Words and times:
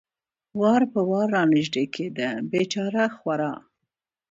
وار 0.59 0.81
په 0.93 1.01
وار 1.09 1.27
را 1.35 1.43
نږدې 1.53 1.85
کېده، 1.95 2.29
بېچاره 2.51 3.03
خورا. 3.17 3.53